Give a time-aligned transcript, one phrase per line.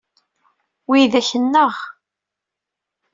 [0.89, 1.73] Widak nneɣ.